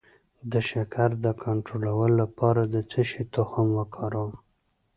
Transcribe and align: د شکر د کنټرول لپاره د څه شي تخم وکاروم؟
د 0.51 0.53
شکر 0.69 1.09
د 1.25 1.27
کنټرول 1.43 2.09
لپاره 2.21 2.61
د 2.73 2.75
څه 2.91 3.01
شي 3.09 3.23
تخم 3.35 3.67
وکاروم؟ 3.77 4.31